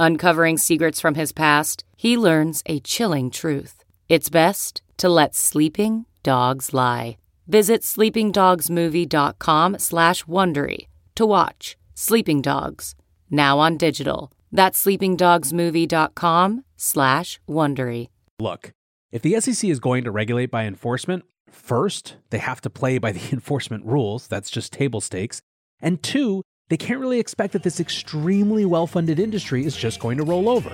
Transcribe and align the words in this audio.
Uncovering 0.00 0.56
secrets 0.56 0.98
from 0.98 1.14
his 1.14 1.30
past, 1.30 1.84
he 1.94 2.16
learns 2.16 2.62
a 2.64 2.80
chilling 2.80 3.30
truth. 3.30 3.84
It's 4.08 4.30
best 4.30 4.80
to 4.96 5.10
let 5.10 5.34
sleeping 5.34 6.06
dogs 6.22 6.72
lie. 6.72 7.18
Visit 7.46 7.82
sleepingdogsmovie.com 7.82 9.78
slash 9.78 10.24
Wondery 10.24 10.86
to 11.16 11.26
watch 11.26 11.76
Sleeping 11.94 12.40
Dogs, 12.40 12.94
now 13.30 13.58
on 13.58 13.76
digital. 13.76 14.32
That's 14.50 14.82
sleepingdogsmovie.com 14.82 16.64
slash 16.78 17.40
Wondery. 17.46 18.08
Look, 18.38 18.72
if 19.12 19.20
the 19.20 19.38
SEC 19.38 19.68
is 19.68 19.80
going 19.80 20.04
to 20.04 20.10
regulate 20.10 20.50
by 20.50 20.64
enforcement, 20.64 21.24
first, 21.50 22.16
they 22.30 22.38
have 22.38 22.62
to 22.62 22.70
play 22.70 22.96
by 22.96 23.12
the 23.12 23.28
enforcement 23.32 23.84
rules. 23.84 24.28
That's 24.28 24.48
just 24.48 24.72
table 24.72 25.02
stakes. 25.02 25.42
And 25.82 26.02
two, 26.02 26.42
they 26.70 26.76
can't 26.76 27.00
really 27.00 27.18
expect 27.18 27.52
that 27.52 27.64
this 27.64 27.80
extremely 27.80 28.64
well 28.64 28.86
funded 28.86 29.18
industry 29.18 29.66
is 29.66 29.76
just 29.76 30.00
going 30.00 30.16
to 30.16 30.24
roll 30.24 30.48
over. 30.48 30.72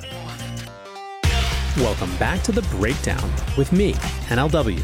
Welcome 1.79 2.15
back 2.19 2.43
to 2.45 2.53
The 2.53 2.63
Breakdown 2.77 3.33
with 3.59 3.73
me, 3.73 3.95
NLW. 4.29 4.81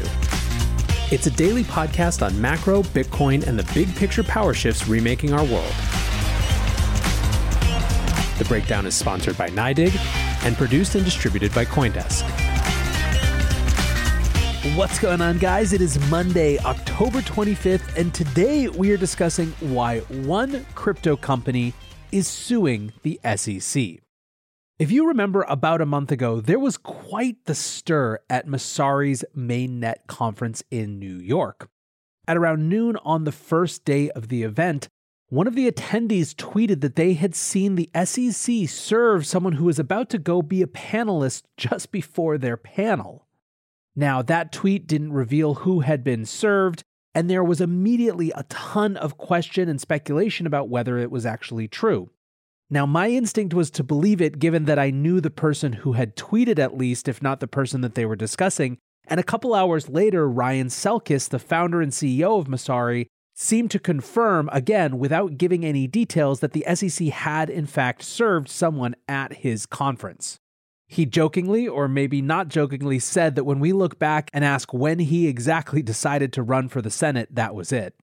It's 1.11 1.27
a 1.27 1.31
daily 1.31 1.63
podcast 1.63 2.25
on 2.25 2.39
macro, 2.41 2.81
Bitcoin, 2.81 3.45
and 3.45 3.57
the 3.57 3.71
big 3.73 3.95
picture 3.95 4.23
power 4.23 4.53
shifts 4.53 4.87
remaking 4.87 5.33
our 5.33 5.43
world. 5.45 5.73
The 8.39 8.45
Breakdown 8.47 8.87
is 8.87 8.95
sponsored 8.95 9.37
by 9.37 9.49
NYDIG 9.49 9.95
and 10.45 10.57
produced 10.57 10.95
and 10.95 11.05
distributed 11.05 11.53
by 11.53 11.65
Coindesk. 11.65 12.42
What's 14.63 14.97
going 14.97 15.19
on, 15.19 15.39
guys? 15.39 15.73
It 15.73 15.81
is 15.81 15.99
Monday, 16.09 16.57
October 16.59 17.19
25th, 17.19 17.97
and 17.97 18.13
today 18.13 18.69
we 18.69 18.93
are 18.93 18.97
discussing 18.97 19.49
why 19.59 19.99
one 19.99 20.65
crypto 20.73 21.17
company 21.17 21.73
is 22.13 22.29
suing 22.29 22.93
the 23.01 23.19
SEC. 23.35 23.99
If 24.79 24.89
you 24.89 25.05
remember 25.05 25.41
about 25.49 25.81
a 25.81 25.85
month 25.85 26.13
ago, 26.13 26.39
there 26.39 26.59
was 26.59 26.77
quite 26.77 27.43
the 27.43 27.55
stir 27.55 28.19
at 28.29 28.47
Messari's 28.47 29.25
mainnet 29.35 30.07
conference 30.07 30.63
in 30.71 30.97
New 30.97 31.17
York. 31.17 31.67
At 32.25 32.37
around 32.37 32.69
noon 32.69 32.95
on 33.03 33.25
the 33.25 33.33
first 33.33 33.83
day 33.83 34.11
of 34.11 34.29
the 34.29 34.43
event, 34.43 34.87
one 35.27 35.45
of 35.45 35.55
the 35.55 35.69
attendees 35.69 36.33
tweeted 36.33 36.79
that 36.79 36.95
they 36.95 37.15
had 37.15 37.35
seen 37.35 37.75
the 37.75 37.89
SEC 38.05 38.69
serve 38.69 39.27
someone 39.27 39.53
who 39.53 39.65
was 39.65 39.77
about 39.77 40.09
to 40.11 40.17
go 40.17 40.41
be 40.41 40.61
a 40.61 40.67
panelist 40.67 41.43
just 41.57 41.91
before 41.91 42.37
their 42.37 42.55
panel. 42.55 43.22
Now, 43.95 44.21
that 44.23 44.51
tweet 44.51 44.87
didn't 44.87 45.13
reveal 45.13 45.55
who 45.55 45.81
had 45.81 46.03
been 46.03 46.25
served, 46.25 46.83
and 47.13 47.29
there 47.29 47.43
was 47.43 47.61
immediately 47.61 48.31
a 48.35 48.43
ton 48.43 48.97
of 48.97 49.17
question 49.17 49.69
and 49.69 49.79
speculation 49.79 50.47
about 50.47 50.69
whether 50.69 50.97
it 50.97 51.11
was 51.11 51.25
actually 51.25 51.67
true. 51.67 52.09
Now, 52.69 52.87
my 52.87 53.09
instinct 53.09 53.53
was 53.53 53.69
to 53.71 53.83
believe 53.83 54.19
it 54.19 54.39
given 54.39 54.65
that 54.65 54.79
I 54.79 54.89
knew 54.89 55.21
the 55.21 55.29
person 55.29 55.73
who 55.73 55.93
had 55.93 56.15
tweeted 56.15 56.57
at 56.57 56.77
least, 56.77 57.07
if 57.07 57.21
not 57.21 57.39
the 57.39 57.47
person 57.47 57.81
that 57.81 57.93
they 57.93 58.05
were 58.05 58.15
discussing. 58.15 58.79
And 59.07 59.19
a 59.19 59.23
couple 59.23 59.53
hours 59.53 59.89
later, 59.89 60.27
Ryan 60.27 60.67
Selkis, 60.67 61.29
the 61.29 61.37
founder 61.37 61.81
and 61.81 61.91
CEO 61.91 62.39
of 62.39 62.47
Messari, 62.47 63.05
seemed 63.35 63.69
to 63.71 63.79
confirm, 63.79 64.49
again, 64.51 64.97
without 64.97 65.37
giving 65.37 65.65
any 65.65 65.87
details, 65.87 66.39
that 66.39 66.53
the 66.53 66.65
SEC 66.73 67.09
had 67.09 67.49
in 67.49 67.65
fact 67.65 68.01
served 68.01 68.49
someone 68.49 68.95
at 69.07 69.33
his 69.33 69.65
conference. 69.65 70.39
He 70.93 71.07
jokingly, 71.07 71.67
or 71.67 71.87
maybe 71.87 72.21
not 72.21 72.49
jokingly, 72.49 72.99
said 72.99 73.33
that 73.33 73.45
when 73.45 73.59
we 73.59 73.73
look 73.73 73.97
back 73.97 74.29
and 74.31 74.45
ask 74.45 74.71
when 74.71 74.99
he 74.99 75.27
exactly 75.27 75.81
decided 75.93 76.31
to 76.33 76.43
run 76.43 76.69
for 76.69 76.83
the 76.83 76.91
Senate, 76.91 77.29
that 77.31 77.55
was 77.55 77.71
it. 77.71 77.95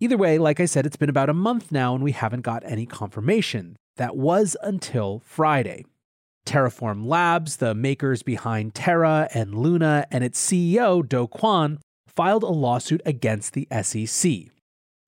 Either 0.00 0.16
way, 0.16 0.38
like 0.38 0.58
I 0.58 0.64
said, 0.64 0.86
it's 0.86 0.96
been 0.96 1.10
about 1.10 1.28
a 1.28 1.34
month 1.34 1.70
now 1.70 1.94
and 1.94 2.02
we 2.02 2.12
haven't 2.12 2.40
got 2.40 2.62
any 2.64 2.86
confirmation. 2.86 3.76
That 3.96 4.16
was 4.16 4.56
until 4.62 5.20
Friday. 5.22 5.84
Terraform 6.46 7.04
Labs, 7.04 7.58
the 7.58 7.74
makers 7.74 8.22
behind 8.22 8.74
Terra 8.74 9.28
and 9.34 9.54
Luna, 9.54 10.06
and 10.10 10.24
its 10.24 10.42
CEO, 10.42 11.06
Do 11.06 11.28
Kwon, 11.28 11.76
filed 12.08 12.42
a 12.42 12.46
lawsuit 12.46 13.02
against 13.04 13.52
the 13.52 13.68
SEC. 13.82 14.50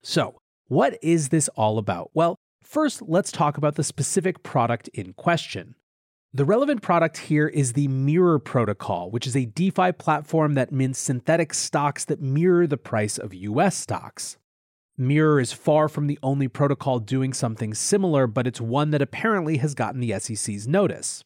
So, 0.02 0.36
what 0.68 0.98
is 1.00 1.30
this 1.30 1.48
all 1.56 1.78
about? 1.78 2.10
Well, 2.12 2.36
first, 2.62 3.00
let's 3.00 3.32
talk 3.32 3.56
about 3.56 3.76
the 3.76 3.84
specific 3.84 4.42
product 4.42 4.88
in 4.88 5.14
question. 5.14 5.76
The 6.34 6.46
relevant 6.46 6.80
product 6.80 7.18
here 7.18 7.46
is 7.46 7.74
the 7.74 7.88
Mirror 7.88 8.38
Protocol, 8.38 9.10
which 9.10 9.26
is 9.26 9.36
a 9.36 9.44
DeFi 9.44 9.92
platform 9.92 10.54
that 10.54 10.72
mints 10.72 10.98
synthetic 10.98 11.52
stocks 11.52 12.06
that 12.06 12.22
mirror 12.22 12.66
the 12.66 12.78
price 12.78 13.18
of 13.18 13.34
US 13.34 13.76
stocks. 13.76 14.38
Mirror 14.96 15.40
is 15.40 15.52
far 15.52 15.90
from 15.90 16.06
the 16.06 16.18
only 16.22 16.48
protocol 16.48 17.00
doing 17.00 17.34
something 17.34 17.74
similar, 17.74 18.26
but 18.26 18.46
it's 18.46 18.62
one 18.62 18.92
that 18.92 19.02
apparently 19.02 19.58
has 19.58 19.74
gotten 19.74 20.00
the 20.00 20.18
SEC's 20.18 20.66
notice. 20.66 21.22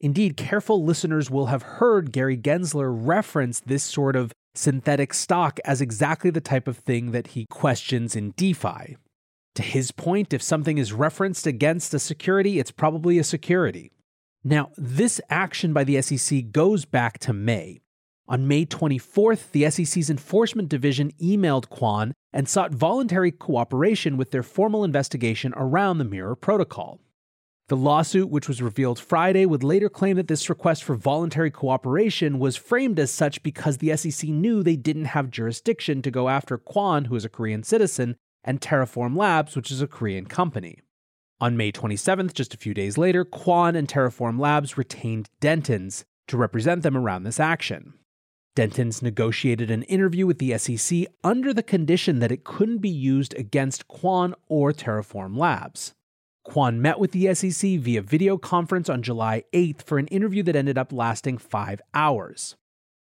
Indeed, 0.00 0.36
careful 0.36 0.84
listeners 0.84 1.32
will 1.32 1.46
have 1.46 1.62
heard 1.62 2.12
Gary 2.12 2.36
Gensler 2.36 2.92
reference 2.96 3.58
this 3.58 3.82
sort 3.82 4.14
of 4.14 4.30
synthetic 4.54 5.14
stock 5.14 5.58
as 5.64 5.80
exactly 5.80 6.30
the 6.30 6.40
type 6.40 6.68
of 6.68 6.76
thing 6.76 7.10
that 7.10 7.28
he 7.28 7.46
questions 7.50 8.14
in 8.14 8.30
DeFi. 8.36 8.98
To 9.56 9.62
his 9.62 9.90
point, 9.90 10.32
if 10.32 10.42
something 10.42 10.78
is 10.78 10.92
referenced 10.92 11.44
against 11.44 11.92
a 11.92 11.98
security, 11.98 12.60
it's 12.60 12.70
probably 12.70 13.18
a 13.18 13.24
security. 13.24 13.90
Now, 14.46 14.70
this 14.76 15.22
action 15.30 15.72
by 15.72 15.84
the 15.84 16.02
SEC 16.02 16.52
goes 16.52 16.84
back 16.84 17.18
to 17.20 17.32
May. 17.32 17.80
On 18.28 18.46
May 18.46 18.66
24th, 18.66 19.50
the 19.52 19.70
SEC's 19.70 20.10
Enforcement 20.10 20.68
Division 20.68 21.12
emailed 21.12 21.68
Kwon 21.68 22.12
and 22.30 22.46
sought 22.46 22.74
voluntary 22.74 23.32
cooperation 23.32 24.18
with 24.18 24.32
their 24.32 24.42
formal 24.42 24.84
investigation 24.84 25.54
around 25.56 25.96
the 25.96 26.04
Mirror 26.04 26.36
Protocol. 26.36 27.00
The 27.68 27.76
lawsuit, 27.76 28.28
which 28.28 28.46
was 28.46 28.60
revealed 28.60 28.98
Friday, 28.98 29.46
would 29.46 29.64
later 29.64 29.88
claim 29.88 30.16
that 30.16 30.28
this 30.28 30.50
request 30.50 30.84
for 30.84 30.94
voluntary 30.94 31.50
cooperation 31.50 32.38
was 32.38 32.56
framed 32.56 32.98
as 32.98 33.10
such 33.10 33.42
because 33.42 33.78
the 33.78 33.96
SEC 33.96 34.28
knew 34.28 34.62
they 34.62 34.76
didn't 34.76 35.06
have 35.06 35.30
jurisdiction 35.30 36.02
to 36.02 36.10
go 36.10 36.28
after 36.28 36.58
Kwon, 36.58 37.06
who 37.06 37.16
is 37.16 37.24
a 37.24 37.30
Korean 37.30 37.62
citizen, 37.62 38.16
and 38.42 38.60
Terraform 38.60 39.16
Labs, 39.16 39.56
which 39.56 39.70
is 39.70 39.80
a 39.80 39.86
Korean 39.86 40.26
company. 40.26 40.80
On 41.44 41.58
May 41.58 41.70
27th, 41.70 42.32
just 42.32 42.54
a 42.54 42.56
few 42.56 42.72
days 42.72 42.96
later, 42.96 43.22
Kwon 43.22 43.76
and 43.76 43.86
Terraform 43.86 44.40
Labs 44.40 44.78
retained 44.78 45.28
Dentons 45.42 46.04
to 46.26 46.38
represent 46.38 46.82
them 46.82 46.96
around 46.96 47.24
this 47.24 47.38
action. 47.38 47.92
Dentons 48.56 49.02
negotiated 49.02 49.70
an 49.70 49.82
interview 49.82 50.26
with 50.26 50.38
the 50.38 50.56
SEC 50.56 51.04
under 51.22 51.52
the 51.52 51.62
condition 51.62 52.20
that 52.20 52.32
it 52.32 52.44
couldn't 52.44 52.78
be 52.78 52.88
used 52.88 53.34
against 53.34 53.88
Kwon 53.88 54.32
or 54.48 54.72
Terraform 54.72 55.36
Labs. 55.36 55.92
Kwon 56.48 56.76
met 56.76 56.98
with 56.98 57.12
the 57.12 57.34
SEC 57.34 57.78
via 57.78 58.00
video 58.00 58.38
conference 58.38 58.88
on 58.88 59.02
July 59.02 59.42
8th 59.52 59.82
for 59.82 59.98
an 59.98 60.06
interview 60.06 60.42
that 60.44 60.56
ended 60.56 60.78
up 60.78 60.94
lasting 60.94 61.36
five 61.36 61.82
hours. 61.92 62.56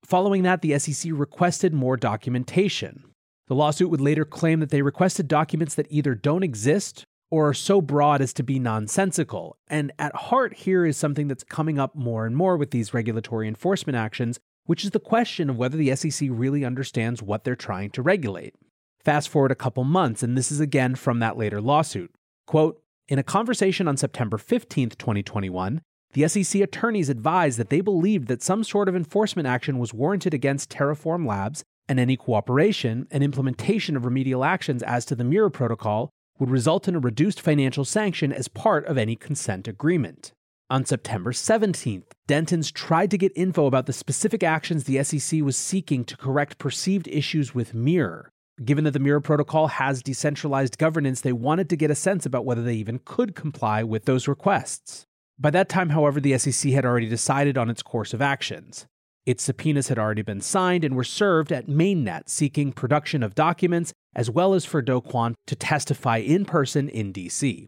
Following 0.05 0.43
that, 0.43 0.61
the 0.61 0.77
SEC 0.77 1.11
requested 1.15 1.73
more 1.73 1.97
documentation. 1.97 3.03
The 3.47 3.55
lawsuit 3.55 3.89
would 3.89 3.99
later 3.99 4.25
claim 4.25 4.59
that 4.59 4.69
they 4.69 4.83
requested 4.83 5.27
documents 5.27 5.73
that 5.73 5.87
either 5.89 6.13
don't 6.13 6.43
exist 6.43 7.06
or 7.29 7.53
so 7.53 7.81
broad 7.81 8.21
as 8.21 8.33
to 8.33 8.43
be 8.43 8.59
nonsensical. 8.59 9.57
And 9.67 9.91
at 9.99 10.15
heart, 10.15 10.53
here 10.53 10.85
is 10.85 10.97
something 10.97 11.27
that's 11.27 11.43
coming 11.43 11.77
up 11.77 11.95
more 11.95 12.25
and 12.25 12.35
more 12.35 12.57
with 12.57 12.71
these 12.71 12.93
regulatory 12.93 13.47
enforcement 13.47 13.97
actions, 13.97 14.39
which 14.65 14.83
is 14.83 14.91
the 14.91 14.99
question 14.99 15.49
of 15.49 15.57
whether 15.57 15.77
the 15.77 15.95
SEC 15.95 16.29
really 16.31 16.63
understands 16.63 17.21
what 17.21 17.43
they're 17.43 17.55
trying 17.55 17.89
to 17.91 18.01
regulate. 18.01 18.55
Fast 19.03 19.29
forward 19.29 19.51
a 19.51 19.55
couple 19.55 19.83
months, 19.83 20.23
and 20.23 20.37
this 20.37 20.51
is 20.51 20.59
again 20.59 20.95
from 20.95 21.19
that 21.19 21.37
later 21.37 21.61
lawsuit. 21.61 22.11
Quote 22.45 22.81
In 23.07 23.19
a 23.19 23.23
conversation 23.23 23.87
on 23.87 23.97
September 23.97 24.37
15th, 24.37 24.97
2021, 24.97 25.81
the 26.13 26.27
SEC 26.27 26.61
attorneys 26.61 27.09
advised 27.09 27.59
that 27.59 27.69
they 27.69 27.81
believed 27.81 28.27
that 28.27 28.41
some 28.41 28.63
sort 28.63 28.89
of 28.89 28.95
enforcement 28.95 29.47
action 29.47 29.77
was 29.77 29.93
warranted 29.93 30.33
against 30.33 30.69
Terraform 30.69 31.27
Labs 31.27 31.63
and 31.89 31.99
any 31.99 32.17
cooperation 32.17 33.07
and 33.11 33.23
implementation 33.23 33.95
of 33.95 34.05
remedial 34.05 34.43
actions 34.43 34.83
as 34.83 35.05
to 35.05 35.15
the 35.15 35.23
Mirror 35.23 35.51
Protocol 35.51 36.09
would 36.39 36.49
result 36.49 36.87
in 36.87 36.95
a 36.95 36.99
reduced 36.99 37.41
financial 37.41 37.85
sanction 37.85 38.31
as 38.31 38.47
part 38.47 38.85
of 38.85 38.97
any 38.97 39.15
consent 39.15 39.67
agreement. 39.67 40.31
On 40.69 40.85
September 40.85 41.31
17th, 41.31 42.03
Dentons 42.27 42.73
tried 42.73 43.09
to 43.11 43.17
get 43.17 43.31
info 43.35 43.67
about 43.67 43.85
the 43.85 43.93
specific 43.93 44.43
actions 44.43 44.83
the 44.83 45.01
SEC 45.03 45.41
was 45.41 45.55
seeking 45.55 46.03
to 46.03 46.17
correct 46.17 46.57
perceived 46.57 47.07
issues 47.07 47.55
with 47.55 47.73
Mirror. 47.73 48.29
Given 48.65 48.83
that 48.83 48.91
the 48.91 48.99
Mirror 48.99 49.21
Protocol 49.21 49.67
has 49.67 50.03
decentralized 50.03 50.77
governance, 50.77 51.21
they 51.21 51.31
wanted 51.31 51.69
to 51.69 51.77
get 51.77 51.91
a 51.91 51.95
sense 51.95 52.25
about 52.25 52.43
whether 52.43 52.63
they 52.63 52.75
even 52.75 52.99
could 53.05 53.35
comply 53.35 53.83
with 53.83 54.05
those 54.05 54.27
requests. 54.27 55.05
By 55.39 55.51
that 55.51 55.69
time, 55.69 55.89
however, 55.89 56.19
the 56.19 56.37
SEC 56.37 56.71
had 56.71 56.83
already 56.83 57.07
decided 57.07 57.57
on 57.57 57.69
its 57.69 57.83
course 57.83 58.13
of 58.13 58.21
actions. 58.21 58.87
Its 59.27 59.43
subpoenas 59.43 59.89
had 59.89 59.99
already 59.99 60.21
been 60.21 60.39
signed 60.39 60.85
and 60.85 60.95
were 60.95 61.03
served 61.03 61.51
at 61.51 61.67
MainNet 61.67 62.29
seeking 62.29 62.71
production 62.71 63.21
of 63.21 63.35
documents 63.35 63.91
as 64.15 64.29
well 64.29 64.53
as 64.53 64.63
for 64.63 64.81
Do 64.81 65.01
Kwon 65.01 65.33
to 65.47 65.55
testify 65.55 66.19
in 66.19 66.45
person 66.45 66.87
in 66.87 67.11
DC. 67.11 67.67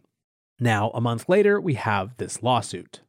Now, 0.58 0.90
a 0.92 1.02
month 1.02 1.28
later, 1.28 1.60
we 1.60 1.74
have 1.74 2.16
this 2.16 2.42
lawsuit. 2.42 3.02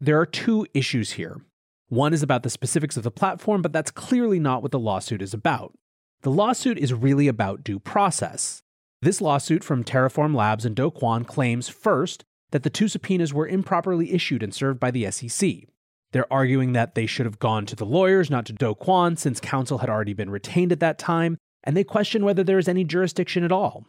There 0.00 0.18
are 0.18 0.24
two 0.24 0.66
issues 0.72 1.12
here. 1.12 1.42
One 1.88 2.14
is 2.14 2.22
about 2.22 2.42
the 2.42 2.48
specifics 2.48 2.96
of 2.96 3.02
the 3.02 3.10
platform, 3.10 3.60
but 3.60 3.74
that's 3.74 3.90
clearly 3.90 4.38
not 4.38 4.62
what 4.62 4.72
the 4.72 4.78
lawsuit 4.78 5.20
is 5.20 5.34
about. 5.34 5.74
The 6.22 6.30
lawsuit 6.30 6.78
is 6.78 6.94
really 6.94 7.28
about 7.28 7.64
due 7.64 7.78
process. 7.78 8.62
This 9.02 9.20
lawsuit 9.20 9.62
from 9.62 9.84
Terraform 9.84 10.34
Labs 10.34 10.64
and 10.64 10.74
Do 10.74 10.90
Kwon 10.90 11.26
claims 11.26 11.68
first 11.68 12.24
that 12.50 12.62
the 12.62 12.70
two 12.70 12.88
subpoenas 12.88 13.34
were 13.34 13.46
improperly 13.46 14.14
issued 14.14 14.42
and 14.42 14.54
served 14.54 14.80
by 14.80 14.90
the 14.90 15.10
SEC. 15.10 15.66
They're 16.14 16.32
arguing 16.32 16.74
that 16.74 16.94
they 16.94 17.06
should 17.06 17.26
have 17.26 17.40
gone 17.40 17.66
to 17.66 17.74
the 17.74 17.84
lawyers, 17.84 18.30
not 18.30 18.46
to 18.46 18.52
Do 18.52 18.72
Kwon, 18.76 19.18
since 19.18 19.40
counsel 19.40 19.78
had 19.78 19.90
already 19.90 20.12
been 20.12 20.30
retained 20.30 20.70
at 20.70 20.78
that 20.78 20.96
time, 20.96 21.38
and 21.64 21.76
they 21.76 21.82
question 21.82 22.24
whether 22.24 22.44
there 22.44 22.60
is 22.60 22.68
any 22.68 22.84
jurisdiction 22.84 23.42
at 23.42 23.50
all. 23.50 23.84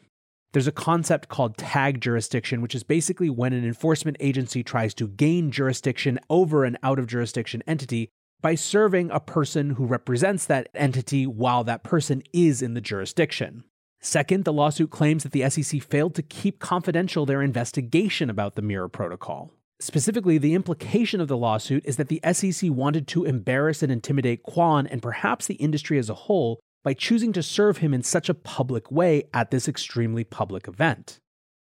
There's 0.51 0.65
a 0.65 0.71
concept 0.71 1.29
called 1.29 1.55
tag 1.55 2.01
jurisdiction, 2.01 2.61
which 2.61 2.73
is 2.73 2.81
basically 2.81 3.29
when 3.29 3.53
an 3.53 3.63
enforcement 3.63 4.17
agency 4.19 4.63
tries 4.63 4.95
to 4.95 5.07
gain 5.07 5.51
jurisdiction 5.51 6.17
over 6.27 6.65
an 6.65 6.79
out 6.81 6.97
of 6.97 7.05
jurisdiction 7.05 7.61
entity 7.67 8.09
by 8.41 8.55
serving 8.55 9.11
a 9.11 9.19
person 9.19 9.71
who 9.71 9.85
represents 9.85 10.47
that 10.47 10.69
entity 10.73 11.27
while 11.27 11.63
that 11.63 11.83
person 11.83 12.23
is 12.33 12.63
in 12.63 12.73
the 12.73 12.81
jurisdiction. 12.81 13.65
Second, 14.01 14.45
the 14.45 14.53
lawsuit 14.53 14.89
claims 14.89 15.21
that 15.21 15.31
the 15.31 15.47
SEC 15.47 15.79
failed 15.79 16.15
to 16.15 16.23
keep 16.23 16.57
confidential 16.57 17.27
their 17.27 17.43
investigation 17.43 18.31
about 18.31 18.55
the 18.55 18.63
Mirror 18.63 18.89
Protocol. 18.89 19.51
Specifically, 19.79 20.37
the 20.37 20.53
implication 20.53 21.19
of 21.19 21.27
the 21.27 21.35
lawsuit 21.35 21.85
is 21.85 21.97
that 21.97 22.07
the 22.07 22.21
SEC 22.31 22.71
wanted 22.71 23.07
to 23.09 23.25
embarrass 23.25 23.83
and 23.83 23.91
intimidate 23.91 24.43
Kwon 24.43 24.87
and 24.89 25.01
perhaps 25.01 25.47
the 25.47 25.55
industry 25.55 25.97
as 25.97 26.09
a 26.09 26.13
whole 26.13 26.61
by 26.83 26.93
choosing 26.93 27.33
to 27.33 27.43
serve 27.43 27.79
him 27.79 27.93
in 27.93 28.01
such 28.01 28.29
a 28.29 28.33
public 28.33 28.89
way 28.89 29.23
at 29.33 29.51
this 29.51 29.67
extremely 29.67 30.23
public 30.23 30.67
event. 30.67 31.19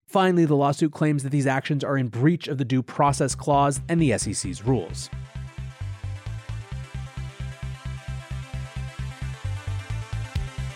Finally, 0.06 0.44
the 0.46 0.56
lawsuit 0.56 0.92
claims 0.92 1.24
that 1.24 1.30
these 1.30 1.48
actions 1.48 1.84
are 1.84 1.98
in 1.98 2.10
breach 2.10 2.48
of 2.50 2.58
the 2.58 2.66
Due 2.66 2.84
Process 2.84 3.36
Clause 3.36 3.80
and 3.88 4.02
the 4.02 4.18
SEC's 4.18 4.66
rules. 4.66 5.10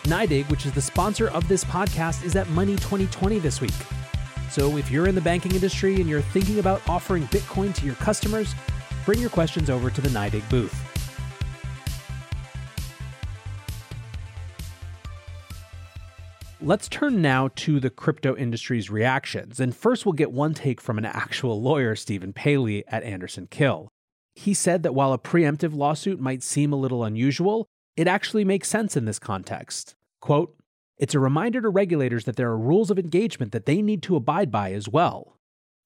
NYDIG, 0.04 0.50
which 0.50 0.66
is 0.66 0.72
the 0.72 0.82
sponsor 0.82 1.28
of 1.28 1.46
this 1.50 1.66
podcast, 1.66 2.24
is 2.24 2.38
at 2.38 2.48
Money 2.52 2.78
2020 2.78 3.40
this 3.40 3.60
week. 3.60 3.74
So 4.58 4.76
if 4.76 4.90
you're 4.90 5.06
in 5.06 5.14
the 5.14 5.22
banking 5.22 5.54
industry 5.54 5.98
and 5.98 6.10
you're 6.10 6.20
thinking 6.20 6.58
about 6.58 6.82
offering 6.90 7.28
Bitcoin 7.28 7.76
to 7.76 7.86
your 7.86 7.94
customers, 7.94 8.56
bring 9.06 9.20
your 9.20 9.30
questions 9.30 9.70
over 9.70 9.92
to 9.92 10.02
the 10.02 10.10
NYDIG 10.10 10.50
booth. 10.50 10.74
Let's 16.60 16.90
turn 16.90 17.22
now 17.22 17.50
to 17.58 17.80
the 17.80 17.92
crypto 17.92 18.36
industry's 18.36 18.90
reactions. 18.90 19.60
And 19.60 19.76
first, 19.76 20.08
we'll 20.08 20.14
get 20.14 20.32
one 20.32 20.56
take 20.56 20.82
from 20.82 20.98
an 20.98 21.06
actual 21.06 21.62
lawyer, 21.62 21.96
Stephen 21.96 22.34
Paley, 22.34 22.84
at 22.88 23.04
Anderson 23.04 23.46
Kill. 23.52 23.90
He 24.34 24.56
said 24.56 24.82
that 24.82 24.96
while 24.96 25.14
a 25.14 25.20
preemptive 25.20 25.76
lawsuit 25.76 26.20
might 26.20 26.42
seem 26.42 26.74
a 26.74 26.78
little 26.78 27.04
unusual, 27.04 27.68
it 27.96 28.08
actually 28.08 28.44
makes 28.44 28.70
sense 28.70 28.98
in 28.98 29.06
this 29.06 29.20
context. 29.20 29.94
Quote, 30.20 30.57
it's 30.98 31.16
a 31.16 31.20
reminder 31.20 31.62
to 31.62 31.70
regulators 31.70 32.26
that 32.26 32.36
there 32.36 32.50
are 32.50 32.58
rules 32.58 32.90
of 32.90 32.98
engagement 32.98 33.52
that 33.52 33.66
they 33.66 33.82
need 33.82 34.02
to 34.04 34.16
abide 34.16 34.52
by 34.52 34.74
as 34.74 34.90
well. 34.90 35.38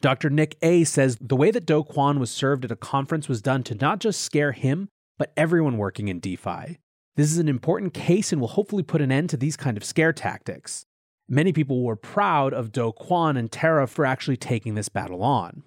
Dr. 0.01 0.29
Nick 0.29 0.57
A 0.61 0.83
says 0.83 1.17
the 1.21 1.35
way 1.35 1.51
that 1.51 1.65
Do 1.65 1.83
Kwon 1.83 2.17
was 2.19 2.31
served 2.31 2.65
at 2.65 2.71
a 2.71 2.75
conference 2.75 3.29
was 3.29 3.41
done 3.41 3.63
to 3.63 3.75
not 3.75 3.99
just 3.99 4.21
scare 4.21 4.51
him, 4.51 4.89
but 5.17 5.31
everyone 5.37 5.77
working 5.77 6.07
in 6.07 6.19
DeFi. 6.19 6.79
This 7.15 7.31
is 7.31 7.37
an 7.37 7.49
important 7.49 7.93
case 7.93 8.31
and 8.31 8.41
will 8.41 8.47
hopefully 8.47 8.83
put 8.83 9.01
an 9.01 9.11
end 9.11 9.29
to 9.29 9.37
these 9.37 9.57
kind 9.57 9.77
of 9.77 9.83
scare 9.83 10.13
tactics. 10.13 10.85
Many 11.29 11.53
people 11.53 11.83
were 11.83 11.95
proud 11.95 12.53
of 12.53 12.71
Do 12.71 12.91
Kwon 12.91 13.37
and 13.37 13.51
Terra 13.51 13.87
for 13.87 14.05
actually 14.05 14.37
taking 14.37 14.75
this 14.75 14.89
battle 14.89 15.23
on. 15.23 15.63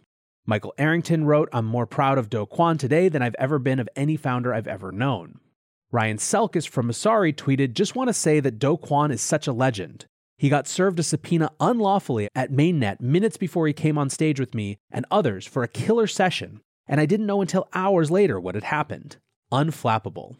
Michael 0.46 0.75
Arrington 0.76 1.25
wrote, 1.25 1.49
I'm 1.52 1.64
more 1.64 1.87
proud 1.87 2.19
of 2.19 2.29
Do 2.29 2.44
Kwon 2.44 2.79
today 2.79 3.08
than 3.08 3.23
I've 3.23 3.37
ever 3.38 3.58
been 3.58 3.79
of 3.79 3.88
any 3.94 4.17
founder 4.17 4.52
I've 4.52 4.67
ever 4.67 4.91
known. 4.91 5.38
Ryan 5.94 6.17
Selkis 6.17 6.67
from 6.69 6.88
Messari 6.88 7.32
tweeted, 7.32 7.73
Just 7.73 7.94
want 7.94 8.08
to 8.08 8.14
say 8.14 8.41
that 8.41 8.58
Do 8.58 8.76
Kwon 8.76 9.12
is 9.12 9.23
such 9.23 9.46
a 9.46 9.52
legend. 9.52 10.06
He 10.37 10.49
got 10.49 10.67
served 10.67 10.99
a 10.99 11.05
subpoena 11.05 11.52
unlawfully 11.61 12.26
at 12.35 12.50
MainNet 12.50 13.00
minutes 13.00 13.37
before 13.37 13.69
he 13.69 13.73
came 13.73 13.96
on 13.96 14.11
stage 14.11 14.41
with 14.41 14.56
me 14.56 14.76
and 14.91 15.06
others 15.08 15.46
for 15.46 15.62
a 15.62 15.69
killer 15.69 16.08
session, 16.08 16.61
and 16.88 17.00
I 17.00 17.06
didn't 17.06 17.26
know 17.26 17.41
until 17.41 17.69
hours 17.75 18.11
later 18.11 18.41
what 18.41 18.56
had 18.56 18.64
happened. 18.64 19.19
Unflappable. 19.52 20.35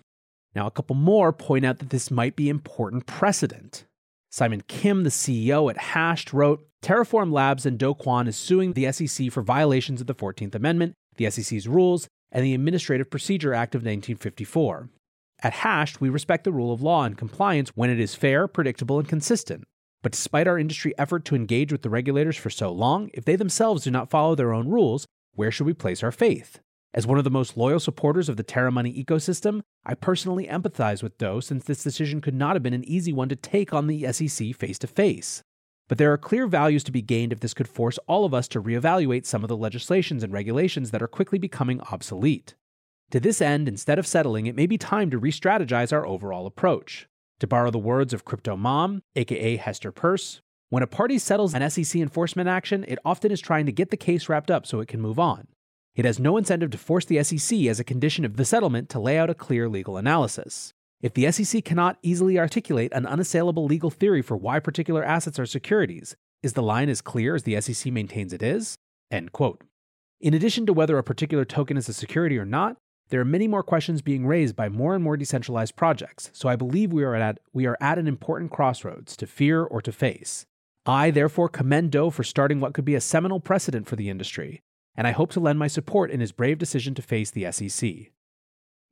Now, 0.57 0.67
a 0.67 0.73
couple 0.73 0.97
more 0.97 1.33
point 1.33 1.65
out 1.65 1.79
that 1.79 1.91
this 1.91 2.11
might 2.11 2.35
be 2.35 2.49
important 2.49 3.07
precedent. 3.07 3.85
Simon 4.33 4.65
Kim, 4.67 5.05
the 5.05 5.11
CEO 5.11 5.71
at 5.71 5.79
Hashed, 5.79 6.33
wrote 6.33 6.67
Terraform 6.83 7.33
Labs 7.33 7.65
and 7.65 7.79
Do 7.79 7.95
Kwon 7.95 8.27
is 8.27 8.35
suing 8.35 8.73
the 8.73 8.91
SEC 8.91 9.31
for 9.31 9.43
violations 9.43 10.01
of 10.01 10.09
the 10.09 10.17
14th 10.17 10.57
Amendment, 10.57 10.95
the 11.15 11.31
SEC's 11.31 11.69
rules, 11.69 12.09
and 12.33 12.45
the 12.45 12.55
Administrative 12.55 13.09
Procedure 13.09 13.55
Act 13.55 13.77
of 13.77 13.83
1954. 13.83 14.89
At 15.45 15.53
Hashed, 15.53 16.01
we 16.01 16.09
respect 16.09 16.45
the 16.45 16.53
rule 16.53 16.73
of 16.73 16.81
law 16.81 17.05
and 17.05 17.19
compliance 17.19 17.69
when 17.75 17.91
it 17.91 18.01
is 18.01 18.15
fair, 18.15 18.49
predictable, 18.49 18.99
and 18.99 19.07
consistent. 19.07 19.65
But 20.03 20.13
despite 20.13 20.49
our 20.49 20.59
industry 20.59 20.95
effort 20.97 21.27
to 21.27 21.35
engage 21.35 21.71
with 21.71 21.83
the 21.83 21.91
regulators 21.91 22.39
for 22.39 22.49
so 22.49 22.73
long, 22.73 23.11
if 23.13 23.27
they 23.27 23.37
themselves 23.37 23.85
do 23.85 23.91
not 23.91 24.09
follow 24.09 24.35
their 24.35 24.55
own 24.55 24.69
rules, 24.69 25.07
where 25.35 25.51
should 25.51 25.67
we 25.67 25.75
place 25.75 26.03
our 26.03 26.13
faith? 26.13 26.61
As 26.95 27.07
one 27.07 27.19
of 27.19 27.25
the 27.25 27.31
most 27.31 27.59
loyal 27.59 27.79
supporters 27.79 28.31
of 28.31 28.39
the 28.39 28.43
Terra 28.43 28.73
Money 28.73 28.95
ecosystem, 28.95 29.61
I 29.85 29.93
personally 29.93 30.47
empathize 30.47 31.03
with 31.03 31.19
Do 31.19 31.43
since 31.43 31.65
this 31.65 31.83
decision 31.83 32.23
could 32.23 32.35
not 32.35 32.57
have 32.57 32.63
been 32.63 32.73
an 32.73 32.89
easy 32.89 33.13
one 33.13 33.29
to 33.29 33.37
take 33.37 33.75
on 33.75 33.87
the 33.87 34.11
SEC 34.13 34.55
face 34.55 34.79
to 34.79 34.87
face. 34.87 35.43
But 35.89 35.99
there 35.99 36.11
are 36.11 36.17
clear 36.17 36.47
values 36.47 36.85
to 36.85 36.93
be 36.93 37.03
gained 37.03 37.35
if 37.35 37.41
this 37.41 37.53
could 37.53 37.69
force 37.69 37.99
all 38.07 38.25
of 38.25 38.33
us 38.33 38.49
to 38.49 38.63
reevaluate 38.63 39.27
some 39.27 39.45
of 39.45 39.49
the 39.49 39.59
legislations 39.59 40.23
and 40.23 40.33
regulations 40.33 40.91
that 40.91 41.03
are 41.03 41.07
quickly 41.07 41.39
becoming 41.39 41.83
obsolete. 41.93 42.55
To 43.11 43.21
this 43.21 43.41
end, 43.41 43.69
instead 43.69 43.99
of 43.99 44.07
settling, 44.07 44.47
it 44.47 44.57
may 44.57 44.67
be 44.67 44.79
time 44.79 45.11
to 45.11 45.19
re 45.19 45.31
strategize 45.31 45.93
our 45.93 46.07
overall 46.07 46.47
approach. 46.47 47.09
To 47.41 47.47
borrow 47.47 47.71
the 47.71 47.79
words 47.79 48.13
of 48.13 48.25
Crypto 48.25 48.57
Mom, 48.57 49.03
aka 49.17 49.57
Hester 49.57 49.93
Peirce, 49.93 50.41
when 50.71 50.83
a 50.83 50.89
party 50.89 51.19
settles 51.19 51.55
an 51.55 51.69
SEC 51.71 52.01
enforcement 52.01 52.49
action, 52.49 52.85
it 52.89 52.99
often 53.05 53.31
is 53.31 53.41
trying 53.41 53.67
to 53.67 53.73
get 53.73 53.91
the 53.91 53.97
case 53.97 54.29
wrapped 54.29 54.51
up 54.51 54.67
so 54.67 54.81
it 54.81 54.89
can 54.89 55.01
move 55.01 55.19
on. 55.19 55.47
It 55.95 56.05
has 56.05 56.19
no 56.19 56.37
incentive 56.37 56.71
to 56.73 56.79
force 56.79 57.05
the 57.05 57.23
SEC 57.23 57.67
as 57.67 57.79
a 57.79 57.85
condition 57.85 58.25
of 58.25 58.37
the 58.37 58.45
settlement 58.45 58.89
to 58.89 58.99
lay 58.99 59.17
out 59.17 59.31
a 59.31 59.35
clear 59.35 59.69
legal 59.69 59.97
analysis. 59.97 60.73
If 61.01 61.15
the 61.15 61.31
SEC 61.31 61.65
cannot 61.65 61.99
easily 62.03 62.39
articulate 62.39 62.93
an 62.93 63.07
unassailable 63.07 63.67
legal 63.67 63.91
theory 63.91 64.23
for 64.23 64.37
why 64.37 64.59
particular 64.59 65.05
assets 65.05 65.39
are 65.39 65.47
securities, 65.47 66.17
is 66.43 66.55
the 66.55 66.63
line 66.63 66.89
as 66.89 67.01
clear 67.01 67.35
as 67.35 67.45
the 67.45 67.61
SEC 67.61 67.93
maintains 67.93 68.33
it 68.33 68.43
is? 68.43 68.75
End 69.11 69.31
quote. 69.31 69.63
In 70.21 70.35
addition 70.35 70.67
to 70.67 70.73
whether 70.73 70.99
a 70.99 71.05
particular 71.05 71.45
token 71.45 71.77
is 71.77 71.89
a 71.89 71.93
security 71.93 72.39
or 72.39 72.45
not, 72.45 72.77
there 73.11 73.21
are 73.21 73.25
many 73.25 73.47
more 73.47 73.63
questions 73.63 74.03
being 74.03 74.27
raised 74.27 74.57
by 74.57 74.69
more 74.69 74.95
and 74.95 75.05
more 75.05 75.17
decentralized 75.17 75.77
projects, 75.77 76.31
so 76.33 76.49
I 76.49 76.57
believe 76.57 76.93
we 76.93 77.05
are 77.05 77.15
at, 77.15 77.39
we 77.53 77.67
are 77.67 77.77
at 77.81 77.99
an 77.99 78.09
important 78.09 78.51
crossroads 78.51 79.17
to 79.19 79.27
fear 79.27 79.63
or 79.63 79.83
to 79.83 79.93
face. 79.93 80.47
I 80.87 81.11
therefore 81.11 81.49
commend 81.49 81.93
Do 81.93 82.11
for 82.11 82.25
starting 82.25 82.61
what 82.61 82.75
could 82.75 82.85
be 82.85 82.95
a 82.95 83.01
seminal 83.01 83.41
precedent 83.41 83.87
for 83.87 83.97
the 83.97 84.11
industry, 84.11 84.63
and 84.97 85.07
I 85.07 85.13
hope 85.13 85.31
to 85.33 85.41
lend 85.41 85.59
my 85.59 85.67
support 85.67 86.11
in 86.11 86.21
his 86.21 86.33
brave 86.33 86.59
decision 86.59 86.95
to 86.95 87.03
face 87.03 87.31
the 87.31 87.51
SEC. 87.51 88.11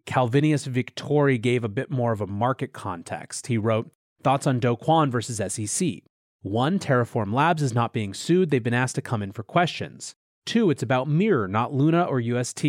Calvinius 0.06 0.66
Victori 0.66 1.40
gave 1.40 1.64
a 1.64 1.68
bit 1.68 1.90
more 1.90 2.12
of 2.12 2.20
a 2.20 2.26
market 2.26 2.72
context. 2.72 3.46
He 3.46 3.56
wrote, 3.56 3.90
Thoughts 4.22 4.46
on 4.46 4.58
Do 4.58 4.76
Kwon 4.76 5.10
versus 5.10 5.40
SEC. 5.52 6.02
One, 6.42 6.78
Terraform 6.78 7.32
Labs 7.32 7.62
is 7.62 7.74
not 7.74 7.92
being 7.92 8.14
sued, 8.14 8.50
they've 8.50 8.62
been 8.62 8.74
asked 8.74 8.96
to 8.96 9.02
come 9.02 9.22
in 9.22 9.32
for 9.32 9.42
questions. 9.42 10.14
Two, 10.44 10.70
it's 10.70 10.82
about 10.82 11.08
Mirror, 11.08 11.48
not 11.48 11.72
Luna 11.72 12.02
or 12.02 12.20
UST. 12.20 12.64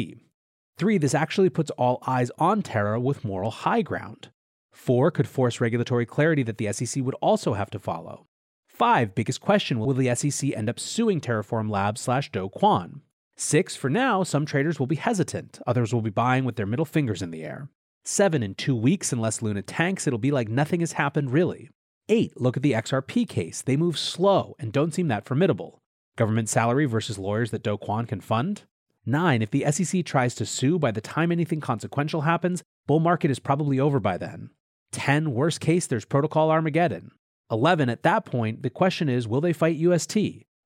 Three, 0.77 0.97
this 0.97 1.13
actually 1.13 1.49
puts 1.49 1.71
all 1.71 2.03
eyes 2.07 2.31
on 2.39 2.61
Terra 2.61 2.99
with 2.99 3.23
moral 3.23 3.51
high 3.51 3.81
ground. 3.81 4.29
Four, 4.71 5.11
could 5.11 5.27
force 5.27 5.61
regulatory 5.61 6.05
clarity 6.05 6.43
that 6.43 6.57
the 6.57 6.71
SEC 6.73 7.03
would 7.03 7.15
also 7.15 7.53
have 7.53 7.69
to 7.71 7.79
follow. 7.79 8.25
Five, 8.67 9.13
biggest 9.13 9.39
question 9.39 9.79
will 9.79 9.93
the 9.93 10.13
SEC 10.15 10.51
end 10.51 10.67
up 10.67 10.79
suing 10.79 11.21
Terraform 11.21 11.69
Labs 11.69 12.01
slash 12.01 12.31
Do 12.31 12.49
Kwon? 12.49 13.01
Six, 13.35 13.75
for 13.75 13.89
now, 13.89 14.23
some 14.23 14.45
traders 14.45 14.79
will 14.79 14.87
be 14.87 14.95
hesitant. 14.95 15.59
Others 15.67 15.93
will 15.93 16.01
be 16.01 16.09
buying 16.09 16.43
with 16.43 16.55
their 16.55 16.65
middle 16.65 16.85
fingers 16.85 17.21
in 17.21 17.29
the 17.29 17.43
air. 17.43 17.69
Seven, 18.03 18.41
in 18.41 18.55
two 18.55 18.75
weeks, 18.75 19.13
unless 19.13 19.41
Luna 19.41 19.61
tanks, 19.61 20.07
it'll 20.07 20.19
be 20.19 20.31
like 20.31 20.49
nothing 20.49 20.79
has 20.79 20.93
happened 20.93 21.31
really. 21.31 21.69
Eight, 22.09 22.39
look 22.39 22.57
at 22.57 22.63
the 22.63 22.73
XRP 22.73 23.27
case. 23.29 23.61
They 23.61 23.77
move 23.77 23.97
slow 23.97 24.55
and 24.59 24.73
don't 24.73 24.93
seem 24.93 25.07
that 25.07 25.25
formidable. 25.25 25.79
Government 26.17 26.49
salary 26.49 26.85
versus 26.85 27.17
lawyers 27.17 27.51
that 27.51 27.63
Do 27.63 27.77
Kwon 27.77 28.07
can 28.07 28.21
fund. 28.21 28.63
Nine, 29.05 29.41
if 29.41 29.51
the 29.51 29.69
SEC 29.69 30.05
tries 30.05 30.33
to 30.35 30.45
sue 30.45 30.79
by 30.79 30.91
the 30.91 31.01
time 31.01 31.31
anything 31.31 31.59
consequential 31.59 32.21
happens, 32.21 32.63
bull 32.87 33.01
market 33.01 33.29
is 33.29 33.39
probably 33.39 33.79
over 33.79 33.99
by 33.99 34.17
then. 34.17 34.49
10, 34.93 35.33
worst 35.33 35.59
case, 35.59 35.87
there's 35.87 36.05
protocol 36.05 36.49
Armageddon. 36.49 37.11
11, 37.51 37.89
at 37.89 38.03
that 38.03 38.23
point, 38.23 38.63
the 38.63 38.69
question 38.69 39.09
is 39.09 39.27
will 39.27 39.41
they 39.41 39.51
fight 39.51 39.75
UST? 39.75 40.17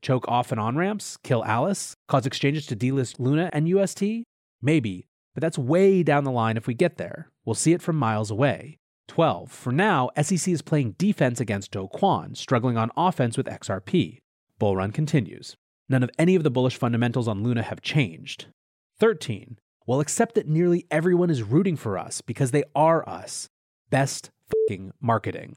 Choke 0.03 0.27
off 0.27 0.51
and 0.51 0.62
on 0.62 0.77
ramps? 0.77 1.17
Kill 1.24 1.44
Alice? 1.46 1.96
Cause 2.08 2.27
exchanges 2.27 2.67
to 2.67 2.75
delist 2.75 3.20
Luna 3.20 3.50
and 3.53 3.67
UST? 3.67 4.03
Maybe, 4.62 5.08
but 5.34 5.41
that's 5.41 5.58
way 5.58 6.03
down 6.03 6.24
the 6.24 6.32
line 6.32 6.58
if 6.58 6.67
we 6.67 6.75
get 6.75 6.98
there. 6.98 7.29
We'll 7.44 7.56
see 7.56 7.74
it 7.74 7.82
from 7.82 7.96
miles 7.96 8.29
away. 8.29 8.77
12. 9.08 9.51
For 9.51 9.72
now, 9.72 10.12
SEC 10.22 10.48
is 10.53 10.62
playing 10.62 10.96
defense 11.00 11.39
against 11.39 11.72
Do 11.72 11.88
Kwon, 11.91 12.38
struggling 12.38 12.77
on 12.77 12.91
offense 12.96 13.36
with 13.36 13.48
XRP. 13.48 14.20
Bull 14.60 14.75
run 14.75 14.91
continues. 14.91 15.56
None 15.89 16.03
of 16.03 16.12
any 16.20 16.36
of 16.36 16.44
the 16.44 16.51
bullish 16.51 16.75
fundamentals 16.77 17.27
on 17.27 17.44
Luna 17.44 17.63
have 17.63 17.82
changed. 17.82 18.48
13. 19.00 19.58
Well, 19.86 20.01
except 20.01 20.36
that 20.36 20.48
nearly 20.48 20.86
everyone 20.91 21.29
is 21.29 21.44
rooting 21.44 21.77
for 21.77 21.98
us 21.98 22.22
because 22.22 22.51
they 22.51 22.63
are 22.75 23.08
us. 23.08 23.48
Best 23.89 24.32
fucking 24.50 24.91
marketing. 25.00 25.56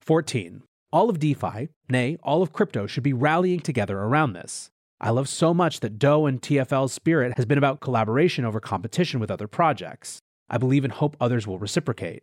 14. 0.00 0.62
All 0.92 1.10
of 1.10 1.18
DeFi, 1.18 1.68
nay, 1.90 2.16
all 2.22 2.42
of 2.42 2.52
crypto, 2.52 2.86
should 2.86 3.02
be 3.02 3.12
rallying 3.12 3.60
together 3.60 3.98
around 3.98 4.32
this. 4.32 4.70
I 4.98 5.10
love 5.10 5.28
so 5.28 5.52
much 5.52 5.80
that 5.80 5.98
Do 5.98 6.24
and 6.24 6.40
TFL's 6.40 6.92
spirit 6.92 7.34
has 7.36 7.44
been 7.44 7.58
about 7.58 7.80
collaboration 7.80 8.46
over 8.46 8.60
competition 8.60 9.20
with 9.20 9.30
other 9.30 9.46
projects. 9.46 10.20
I 10.48 10.56
believe 10.56 10.84
and 10.84 10.92
hope 10.92 11.16
others 11.20 11.46
will 11.46 11.58
reciprocate. 11.58 12.22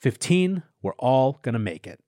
15, 0.00 0.62
we're 0.82 0.92
all 0.98 1.34
to 1.54 1.58
make 1.58 1.86
it. 1.86 2.00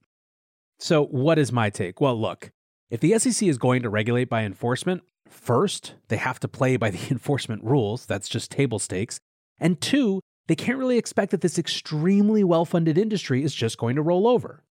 So, 0.78 1.04
what 1.04 1.38
is 1.38 1.52
my 1.52 1.68
take? 1.68 2.00
Well, 2.00 2.18
look, 2.18 2.50
if 2.90 3.00
the 3.00 3.18
SEC 3.18 3.46
is 3.46 3.58
going 3.58 3.82
to 3.82 3.90
regulate 3.90 4.28
by 4.28 4.44
enforcement, 4.44 5.02
first, 5.28 5.94
they 6.08 6.16
have 6.16 6.40
to 6.40 6.48
play 6.48 6.76
by 6.76 6.90
the 6.90 7.06
enforcement 7.10 7.64
rules. 7.64 8.06
That's 8.06 8.28
just 8.28 8.50
table 8.50 8.78
stakes. 8.78 9.18
And 9.60 9.80
two, 9.80 10.20
they 10.46 10.56
can't 10.56 10.78
really 10.78 10.98
expect 10.98 11.30
that 11.30 11.42
this 11.42 11.58
extremely 11.58 12.42
well 12.42 12.64
funded 12.64 12.96
industry 12.96 13.44
is 13.44 13.54
just 13.54 13.78
going 13.78 13.96
to 13.96 14.02
roll 14.02 14.26
over. 14.26 14.64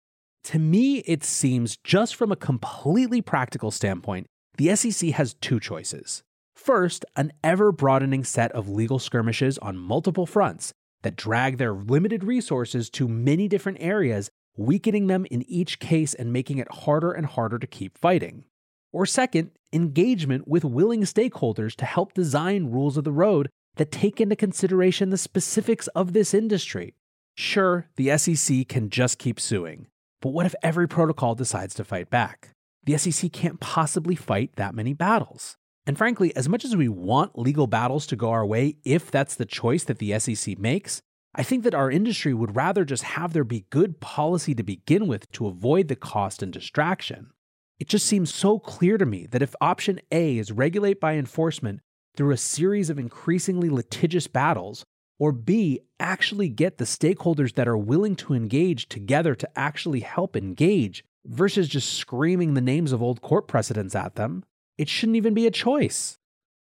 To 0.45 0.59
me, 0.59 0.99
it 0.99 1.25
seems, 1.25 1.77
just 1.83 2.15
from 2.15 2.31
a 2.31 2.37
completely 2.37 3.21
practical 3.21 3.71
standpoint, 3.71 4.27
the 4.57 4.75
SEC 4.77 5.11
has 5.11 5.35
two 5.35 5.61
choices. 5.61 6.23
First, 6.55 7.05
an 7.17 7.33
ever 7.45 7.73
broadening 7.73 8.25
set 8.25 8.53
of 8.53 8.69
legal 8.69 8.99
skirmishes 8.99 9.59
on 9.59 9.77
multiple 9.77 10.25
fronts 10.25 10.73
that 11.03 11.17
drag 11.17 11.59
their 11.59 11.75
limited 11.75 12.25
resources 12.25 12.89
to 12.91 13.07
many 13.07 13.49
different 13.49 13.79
areas, 13.81 14.31
weakening 14.57 15.07
them 15.07 15.27
in 15.31 15.43
each 15.49 15.79
case 15.79 16.15
and 16.15 16.33
making 16.33 16.59
it 16.59 16.71
harder 16.71 17.13
and 17.13 17.27
harder 17.27 17.59
to 17.59 17.67
keep 17.67 17.97
fighting. 17.99 18.45
Or 18.93 19.07
second, 19.07 19.51
engagement 19.73 20.49
with 20.49 20.65
willing 20.65 21.03
stakeholders 21.03 21.75
to 21.77 21.85
help 21.85 22.15
design 22.15 22.71
rules 22.71 22.97
of 22.97 23.05
the 23.05 23.13
road 23.13 23.49
that 23.77 23.93
take 23.93 24.21
into 24.21 24.37
consideration 24.37 25.11
the 25.11 25.19
specifics 25.19 25.87
of 25.89 26.13
this 26.13 26.33
industry. 26.33 26.95
Sure, 27.35 27.87
the 27.97 28.17
SEC 28.17 28.67
can 28.69 28.89
just 28.89 29.19
keep 29.19 29.39
suing, 29.39 29.89
but 30.23 30.31
what 30.31 30.47
if 30.47 30.55
every 30.63 30.89
protocol 30.89 31.35
decides 31.35 31.75
to 31.75 31.85
fight 31.85 32.09
back? 32.09 32.51
the 32.87 32.97
SEC 32.97 33.33
can't 33.33 33.61
possibly 33.61 34.15
fight 34.15 34.53
that 34.57 34.75
many 34.75 34.95
battles. 34.95 35.57
And 35.87 35.99
frankly, 35.99 36.35
as 36.35 36.49
much 36.49 36.65
as 36.65 36.75
we 36.75 36.89
want 36.89 37.39
legal 37.39 37.67
battles 37.67 38.07
to 38.07 38.17
go 38.17 38.31
our 38.31 38.47
way, 38.47 38.77
if 38.85 39.11
that's 39.11 39.35
the 39.35 39.45
choice 39.45 39.85
that 39.85 39.99
the 39.99 40.19
SEC 40.19 40.59
makes, 40.59 41.03
I 41.39 41.43
think 41.43 41.65
that 41.65 41.75
our 41.75 41.91
industry 41.91 42.33
would 42.33 42.57
rather 42.57 42.87
just 42.87 43.03
have 43.03 43.35
there 43.35 43.45
be 43.45 43.67
good 43.69 44.01
policy 44.01 44.55
to 44.55 44.63
begin 44.63 45.07
with 45.07 45.31
to 45.33 45.47
avoid 45.47 45.89
the 45.89 45.95
cost 45.95 46.43
and 46.43 46.51
distraction. 46.51 47.31
It 47.79 47.89
just 47.89 48.07
seems 48.07 48.33
so 48.33 48.59
clear 48.59 48.97
to 48.97 49.05
me 49.05 49.27
that 49.27 49.43
if 49.43 49.55
option 49.61 50.01
A 50.11 50.39
is 50.39 50.51
regulate 50.51 50.99
by 50.99 51.17
enforcement 51.17 51.81
through 52.17 52.33
a 52.33 52.39
series 52.39 52.89
of 52.89 52.99
increasingly 52.99 53.69
litigious 53.69 54.27
battles, 54.27 54.83
or 55.19 55.31
B, 55.31 55.81
actually 56.01 56.49
get 56.49 56.79
the 56.79 56.87
stakeholders 56.87 57.55
that 57.55 57.69
are 57.69 57.77
willing 57.77 58.17
to 58.17 58.33
engage 58.33 58.89
together 58.89 59.35
to 59.35 59.59
actually 59.59 60.01
help 60.01 60.37
engage, 60.37 61.05
versus 61.27 61.69
just 61.69 61.93
screaming 61.93 62.55
the 62.55 62.63
names 62.63 62.93
of 62.93 63.03
old 63.03 63.21
court 63.21 63.47
precedents 63.47 63.95
at 63.95 64.15
them, 64.15 64.43
it 64.79 64.89
shouldn't 64.89 65.17
even 65.17 65.35
be 65.35 65.47
a 65.47 65.51
choice. 65.51 66.17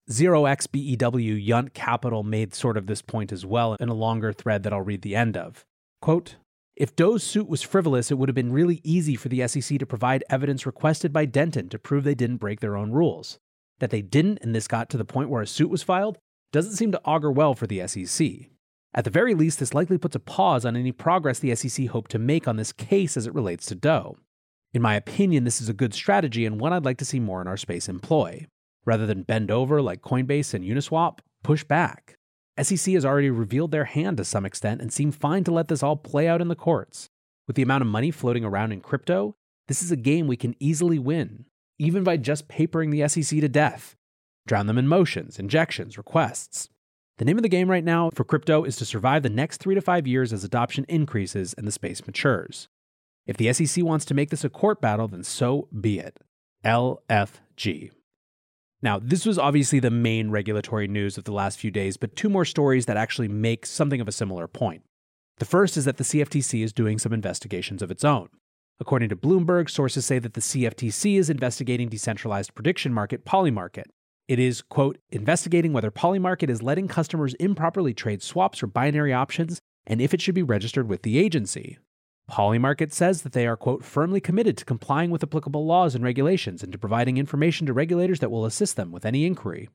0xBEW 0.10 1.46
Yunt 1.46 1.74
Capital 1.74 2.24
made 2.24 2.56
sort 2.56 2.78
of 2.78 2.88
this 2.88 3.02
point 3.02 3.32
as 3.32 3.46
well 3.46 3.76
in 3.80 3.90
a 3.90 3.94
longer 3.94 4.34
thread 4.34 4.64
that 4.64 4.74
I'll 4.74 4.82
read 4.82 5.04
the 5.04 5.16
end 5.16 5.38
of. 5.38 5.66
Quote, 6.02 6.36
if 6.76 6.96
Do's 6.96 7.24
suit 7.24 7.48
was 7.48 7.62
frivolous, 7.62 8.10
it 8.10 8.18
would 8.18 8.30
have 8.30 8.36
been 8.36 8.54
really 8.54 8.80
easy 8.84 9.16
for 9.16 9.30
the 9.30 9.46
SEC 9.48 9.78
to 9.78 9.86
provide 9.86 10.24
evidence 10.30 10.66
requested 10.66 11.12
by 11.12 11.26
Denton 11.26 11.70
to 11.70 11.78
prove 11.78 12.06
they 12.06 12.16
didn't 12.16 12.38
break 12.38 12.62
their 12.62 12.78
own 12.78 12.92
rules. 12.92 13.38
That 13.80 13.92
they 13.92 14.02
didn't, 14.02 14.40
and 14.42 14.56
this 14.56 14.68
got 14.68 14.90
to 14.90 14.98
the 14.98 15.06
point 15.06 15.30
where 15.30 15.42
a 15.42 15.48
suit 15.48 15.70
was 15.70 15.84
filed, 15.84 16.18
doesn't 16.52 16.76
seem 16.76 16.92
to 16.94 17.02
augur 17.04 17.32
well 17.32 17.54
for 17.54 17.68
the 17.68 17.86
SEC. 17.86 18.28
At 18.94 19.04
the 19.04 19.12
very 19.12 19.36
least, 19.36 19.60
this 19.60 19.74
likely 19.74 19.98
puts 19.98 20.16
a 20.16 20.20
pause 20.20 20.66
on 20.66 20.76
any 20.76 20.92
progress 20.92 21.38
the 21.40 21.54
SEC 21.54 21.88
hoped 21.88 22.10
to 22.12 22.20
make 22.20 22.48
on 22.48 22.56
this 22.56 22.72
case 22.72 23.16
as 23.16 23.28
it 23.28 23.36
relates 23.36 23.66
to 23.68 23.76
Doe. 23.76 24.18
In 24.74 24.82
my 24.82 24.96
opinion, 24.96 25.44
this 25.44 25.62
is 25.62 25.70
a 25.70 25.74
good 25.74 25.94
strategy 25.94 26.46
and 26.46 26.60
one 26.60 26.74
I'd 26.74 26.86
like 26.86 26.98
to 26.98 27.06
see 27.06 27.20
more 27.20 27.42
in 27.42 27.48
our 27.48 27.58
space 27.58 27.88
employ. 27.88 28.48
Rather 28.86 29.06
than 29.06 29.24
bend 29.24 29.52
over 29.52 29.82
like 29.82 30.02
Coinbase 30.02 30.54
and 30.54 30.64
Uniswap, 30.64 31.20
push 31.44 31.64
back. 31.64 32.18
SEC 32.62 32.94
has 32.94 33.06
already 33.06 33.30
revealed 33.30 33.72
their 33.72 33.86
hand 33.86 34.18
to 34.18 34.26
some 34.26 34.46
extent 34.46 34.82
and 34.82 34.92
seem 34.92 35.12
fine 35.12 35.44
to 35.46 35.52
let 35.52 35.68
this 35.68 35.84
all 35.84 35.96
play 35.96 36.28
out 36.28 36.42
in 36.42 36.48
the 36.48 36.56
courts. 36.56 37.10
With 37.48 37.56
the 37.56 37.62
amount 37.62 37.82
of 37.82 37.88
money 37.88 38.12
floating 38.12 38.44
around 38.44 38.72
in 38.72 38.82
crypto, 38.82 39.36
this 39.68 39.82
is 39.82 39.92
a 39.92 39.96
game 39.96 40.28
we 40.28 40.36
can 40.36 40.56
easily 40.60 41.00
win, 41.00 41.46
even 41.78 42.04
by 42.04 42.18
just 42.18 42.48
papering 42.48 42.90
the 42.90 43.08
SEC 43.08 43.40
to 43.40 43.48
death. 43.48 43.96
Drown 44.46 44.68
them 44.68 44.78
in 44.78 44.88
motions, 44.88 45.40
injections, 45.40 45.98
requests. 45.98 46.70
The 47.18 47.26
name 47.26 47.38
of 47.38 47.44
the 47.44 47.50
game 47.50 47.70
right 47.70 47.84
now 47.84 48.10
for 48.14 48.24
crypto 48.24 48.64
is 48.64 48.78
to 48.78 48.86
survive 48.86 49.24
the 49.24 49.30
next 49.30 49.58
three 49.58 49.76
to 49.76 49.82
five 49.82 50.08
years 50.08 50.34
as 50.34 50.44
adoption 50.44 50.86
increases 50.90 51.54
and 51.54 51.68
the 51.68 51.72
space 51.72 52.06
matures. 52.06 52.68
If 53.28 53.38
the 53.38 53.52
SEC 53.54 53.84
wants 53.84 54.06
to 54.06 54.14
make 54.14 54.30
this 54.32 54.44
a 54.44 54.50
court 54.50 54.82
battle, 54.82 55.08
then 55.08 55.24
so 55.24 55.68
be 55.80 56.00
it. 56.00 56.18
LFG. 56.66 57.92
Now, 58.82 59.00
this 59.00 59.26
was 59.26 59.38
obviously 59.38 59.80
the 59.80 59.92
main 59.92 60.32
regulatory 60.32 60.88
news 60.88 61.18
of 61.18 61.26
the 61.26 61.34
last 61.34 61.60
few 61.60 61.72
days, 61.72 61.98
but 61.98 62.16
two 62.16 62.30
more 62.30 62.46
stories 62.46 62.86
that 62.86 62.98
actually 62.98 63.28
make 63.28 63.66
something 63.66 64.00
of 64.00 64.08
a 64.08 64.14
similar 64.14 64.48
point. 64.48 64.84
The 65.38 65.46
first 65.46 65.78
is 65.78 65.86
that 65.86 65.98
the 65.98 66.04
CFTC 66.04 66.64
is 66.64 66.74
doing 66.74 66.98
some 66.98 67.14
investigations 67.14 67.82
of 67.82 67.92
its 67.92 68.04
own. 68.04 68.30
According 68.80 69.10
to 69.10 69.16
Bloomberg, 69.16 69.70
sources 69.70 70.06
say 70.06 70.20
that 70.20 70.34
the 70.34 70.42
CFTC 70.42 71.18
is 71.18 71.30
investigating 71.30 71.90
decentralized 71.90 72.56
prediction 72.56 72.94
market 72.94 73.26
Polymarket. 73.26 73.86
It 74.30 74.40
is, 74.40 74.62
quote, 74.62 74.98
investigating 75.10 75.74
whether 75.74 75.92
Polymarket 75.92 76.50
is 76.50 76.62
letting 76.62 76.88
customers 76.88 77.34
improperly 77.36 77.94
trade 77.94 78.22
swaps 78.22 78.64
or 78.64 78.68
binary 78.68 79.12
options 79.12 79.60
and 79.90 80.00
if 80.00 80.14
it 80.14 80.22
should 80.22 80.36
be 80.36 80.44
registered 80.44 80.88
with 80.88 81.02
the 81.02 81.18
agency, 81.18 81.80
Polymarket 82.30 82.92
says 82.92 83.24
that 83.24 83.34
they 83.34 83.48
are, 83.48 83.58
quote, 83.58 83.84
firmly 83.84 84.22
committed 84.22 84.58
to 84.58 84.66
complying 84.66 85.12
with 85.12 85.24
applicable 85.24 85.66
laws 85.66 85.96
and 85.96 86.04
regulations 86.04 86.64
and 86.64 86.72
to 86.72 86.78
providing 86.78 87.18
information 87.18 87.68
to 87.68 87.74
regulators 87.74 88.20
that 88.20 88.32
will 88.32 88.46
assist 88.46 88.76
them 88.76 88.92
with 88.92 89.06
any 89.06 89.26
inquiry. 89.26 89.70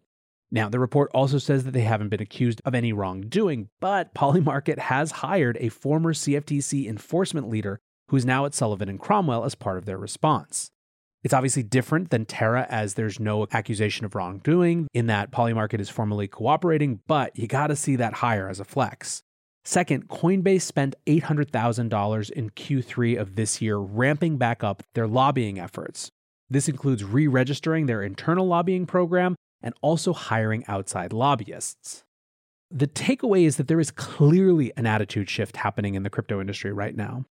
Now, 0.50 0.68
the 0.68 0.78
report 0.78 1.10
also 1.12 1.38
says 1.38 1.64
that 1.64 1.72
they 1.72 1.80
haven't 1.80 2.10
been 2.10 2.22
accused 2.22 2.62
of 2.64 2.74
any 2.74 2.92
wrongdoing, 2.92 3.70
but 3.80 4.14
Polymarket 4.14 4.78
has 4.78 5.10
hired 5.10 5.58
a 5.58 5.68
former 5.68 6.14
CFTC 6.14 6.86
enforcement 6.88 7.48
leader 7.48 7.80
who's 8.08 8.24
now 8.24 8.46
at 8.46 8.54
Sullivan 8.54 8.88
and 8.88 9.00
Cromwell 9.00 9.44
as 9.44 9.56
part 9.56 9.78
of 9.78 9.84
their 9.84 9.98
response. 9.98 10.70
It's 11.24 11.34
obviously 11.34 11.64
different 11.64 12.10
than 12.10 12.24
Terra 12.24 12.66
as 12.68 12.94
there's 12.94 13.18
no 13.18 13.48
accusation 13.50 14.06
of 14.06 14.14
wrongdoing 14.14 14.86
in 14.94 15.08
that 15.08 15.32
Polymarket 15.32 15.80
is 15.80 15.90
formally 15.90 16.28
cooperating, 16.28 17.00
but 17.08 17.36
you 17.36 17.48
got 17.48 17.66
to 17.68 17.76
see 17.76 17.96
that 17.96 18.12
hire 18.12 18.48
as 18.48 18.60
a 18.60 18.64
flex. 18.64 19.23
Second, 19.64 20.08
Coinbase 20.08 20.62
spent 20.62 20.94
$800,000 21.06 22.30
in 22.30 22.50
Q3 22.50 23.18
of 23.18 23.34
this 23.34 23.62
year 23.62 23.78
ramping 23.78 24.36
back 24.36 24.62
up 24.62 24.82
their 24.94 25.06
lobbying 25.06 25.58
efforts. 25.58 26.10
This 26.50 26.68
includes 26.68 27.02
re 27.02 27.26
registering 27.26 27.86
their 27.86 28.02
internal 28.02 28.46
lobbying 28.46 28.84
program 28.86 29.36
and 29.62 29.74
also 29.80 30.12
hiring 30.12 30.64
outside 30.68 31.12
lobbyists. 31.12 32.04
The 32.70 32.86
takeaway 32.86 33.44
is 33.44 33.56
that 33.56 33.68
there 33.68 33.80
is 33.80 33.90
clearly 33.90 34.72
an 34.76 34.86
attitude 34.86 35.30
shift 35.30 35.56
happening 35.56 35.94
in 35.94 36.02
the 36.02 36.10
crypto 36.10 36.40
industry 36.40 36.72
right 36.72 36.94
now. 36.94 37.24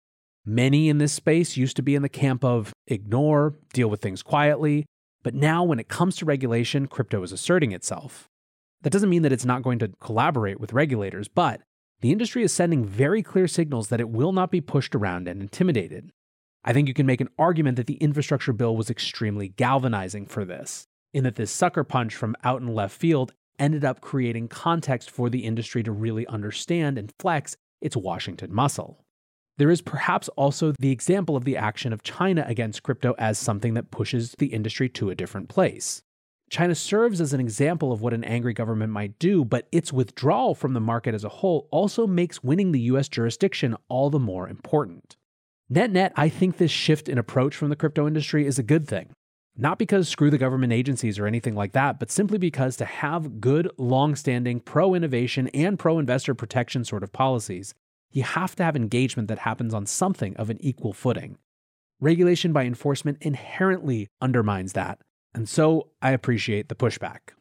Many 0.45 0.89
in 0.89 0.97
this 0.97 1.13
space 1.13 1.55
used 1.55 1.75
to 1.75 1.83
be 1.83 1.95
in 1.95 2.01
the 2.01 2.09
camp 2.09 2.43
of 2.43 2.73
ignore, 2.87 3.53
deal 3.73 3.89
with 3.89 4.01
things 4.01 4.23
quietly, 4.23 4.85
but 5.21 5.35
now 5.35 5.63
when 5.63 5.79
it 5.79 5.87
comes 5.87 6.15
to 6.17 6.25
regulation, 6.25 6.87
crypto 6.87 7.21
is 7.23 7.31
asserting 7.31 7.71
itself. 7.71 8.27
That 8.81 8.91
doesn't 8.91 9.09
mean 9.09 9.21
that 9.21 9.31
it's 9.31 9.45
not 9.45 9.63
going 9.63 9.79
to 9.79 9.89
collaborate 10.01 10.59
with 10.59 10.73
regulators, 10.73 11.27
but 11.27 11.61
the 12.03 12.11
industry 12.11 12.43
is 12.43 12.51
sending 12.51 12.83
very 12.83 13.23
clear 13.23 13.47
signals 13.47 13.87
that 13.87 14.01
it 14.01 14.09
will 14.09 14.33
not 14.33 14.51
be 14.51 14.59
pushed 14.59 14.93
around 14.93 15.25
and 15.25 15.41
intimidated. 15.41 16.11
I 16.65 16.73
think 16.73 16.89
you 16.89 16.93
can 16.93 17.05
make 17.05 17.21
an 17.21 17.29
argument 17.39 17.77
that 17.77 17.87
the 17.87 17.95
infrastructure 17.95 18.51
bill 18.51 18.75
was 18.75 18.89
extremely 18.89 19.47
galvanizing 19.47 20.25
for 20.25 20.43
this. 20.43 20.85
in 21.13 21.23
that 21.23 21.35
this 21.35 21.51
sucker 21.51 21.83
punch 21.83 22.15
from 22.15 22.35
out 22.43 22.61
in 22.61 22.67
left 22.67 22.97
field 22.99 23.33
ended 23.59 23.85
up 23.85 24.01
creating 24.01 24.47
context 24.47 25.11
for 25.11 25.29
the 25.29 25.45
industry 25.45 25.83
to 25.83 25.91
really 25.91 26.25
understand 26.27 26.97
and 26.97 27.13
flex 27.19 27.55
its 27.81 27.95
Washington 27.95 28.53
muscle. 28.53 29.05
There 29.57 29.69
is 29.69 29.81
perhaps 29.81 30.27
also 30.29 30.73
the 30.79 30.91
example 30.91 31.35
of 31.35 31.45
the 31.45 31.55
action 31.55 31.93
of 31.93 32.01
China 32.01 32.43
against 32.47 32.81
crypto 32.81 33.13
as 33.19 33.37
something 33.37 33.75
that 33.75 33.91
pushes 33.91 34.33
the 34.39 34.47
industry 34.47 34.89
to 34.89 35.11
a 35.11 35.15
different 35.15 35.47
place. 35.47 36.01
China 36.53 36.75
serves 36.75 37.19
as 37.19 37.33
an 37.33 37.39
example 37.39 37.91
of 37.91 38.01
what 38.01 38.13
an 38.13 38.23
angry 38.23 38.53
government 38.53 38.93
might 38.93 39.17
do, 39.17 39.43
but 39.43 39.67
its 39.71 39.91
withdrawal 39.91 40.53
from 40.53 40.75
the 40.75 40.79
market 40.79 41.15
as 41.15 41.23
a 41.23 41.29
whole 41.29 41.67
also 41.71 42.05
makes 42.05 42.43
winning 42.43 42.71
the 42.71 42.81
US 42.81 43.09
jurisdiction 43.09 43.75
all 43.89 44.11
the 44.11 44.19
more 44.19 44.47
important. 44.47 45.17
Net 45.67 45.89
net, 45.89 46.13
I 46.15 46.29
think 46.29 46.57
this 46.57 46.69
shift 46.69 47.09
in 47.09 47.17
approach 47.17 47.55
from 47.55 47.69
the 47.69 47.75
crypto 47.75 48.05
industry 48.05 48.45
is 48.45 48.59
a 48.59 48.63
good 48.63 48.87
thing. 48.87 49.09
Not 49.57 49.79
because 49.79 50.07
screw 50.07 50.29
the 50.29 50.37
government 50.37 50.73
agencies 50.73 51.17
or 51.17 51.25
anything 51.25 51.55
like 51.55 51.71
that, 51.71 51.97
but 51.99 52.11
simply 52.11 52.37
because 52.37 52.75
to 52.75 52.85
have 52.85 53.41
good, 53.41 53.71
long 53.79 54.15
standing 54.15 54.59
pro 54.59 54.93
innovation 54.93 55.47
and 55.55 55.79
pro 55.79 55.97
investor 55.97 56.35
protection 56.35 56.85
sort 56.85 57.01
of 57.01 57.11
policies, 57.11 57.73
you 58.11 58.21
have 58.21 58.55
to 58.57 58.63
have 58.63 58.75
engagement 58.75 59.27
that 59.27 59.39
happens 59.39 59.73
on 59.73 59.87
something 59.87 60.35
of 60.37 60.51
an 60.51 60.59
equal 60.61 60.93
footing. 60.93 61.39
Regulation 61.99 62.53
by 62.53 62.65
enforcement 62.65 63.17
inherently 63.21 64.07
undermines 64.21 64.73
that, 64.73 64.99
and 65.33 65.47
so 65.47 65.89
I 66.01 66.11
appreciate 66.11 66.69
the 66.69 66.75
pushback. 66.75 67.33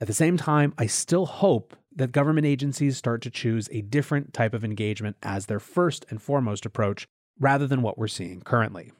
At 0.00 0.06
the 0.06 0.12
same 0.12 0.36
time, 0.36 0.74
I 0.76 0.86
still 0.86 1.26
hope 1.26 1.76
that 1.94 2.12
government 2.12 2.46
agencies 2.46 2.96
start 2.96 3.22
to 3.22 3.30
choose 3.30 3.68
a 3.70 3.80
different 3.80 4.34
type 4.34 4.52
of 4.52 4.64
engagement 4.64 5.16
as 5.22 5.46
their 5.46 5.60
first 5.60 6.04
and 6.10 6.20
foremost 6.20 6.66
approach 6.66 7.06
rather 7.38 7.66
than 7.66 7.82
what 7.82 7.96
we're 7.96 8.08
seeing 8.08 8.42
currently. 8.42 8.92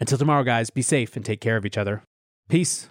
Until 0.00 0.18
tomorrow, 0.18 0.42
guys, 0.42 0.70
be 0.70 0.82
safe 0.82 1.16
and 1.16 1.24
take 1.24 1.40
care 1.40 1.56
of 1.56 1.66
each 1.66 1.78
other. 1.78 2.02
Peace. 2.48 2.90